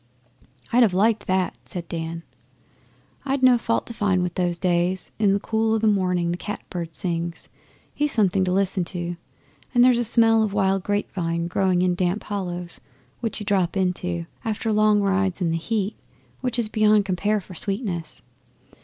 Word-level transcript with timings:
'I'd 0.73 0.81
have 0.81 0.93
liked 0.95 1.27
that!' 1.27 1.59
said 1.63 1.87
Dan. 1.87 2.23
'I'd 3.23 3.43
no 3.43 3.55
fault 3.59 3.85
to 3.85 3.93
find 3.93 4.23
with 4.23 4.33
those 4.33 4.57
days. 4.57 5.11
In 5.19 5.31
the 5.31 5.39
cool 5.39 5.75
o' 5.75 5.77
the 5.77 5.85
morning 5.85 6.31
the 6.31 6.37
cat 6.37 6.67
bird 6.71 6.95
sings. 6.95 7.49
He's 7.93 8.11
something 8.11 8.43
to 8.45 8.51
listen 8.51 8.83
to. 8.85 9.15
And 9.75 9.83
there's 9.83 9.99
a 9.99 10.03
smell 10.03 10.41
of 10.41 10.53
wild 10.53 10.81
grape 10.81 11.11
vine 11.13 11.45
growing 11.45 11.83
in 11.83 11.93
damp 11.93 12.23
hollows 12.23 12.81
which 13.19 13.39
you 13.39 13.45
drop 13.45 13.77
into, 13.77 14.25
after 14.43 14.71
long 14.73 15.01
rides 15.03 15.39
in 15.39 15.51
the 15.51 15.57
heat, 15.57 15.95
which 16.39 16.57
is 16.57 16.67
beyond 16.67 17.05
compare 17.05 17.39
for 17.39 17.53
sweetness. 17.53 18.23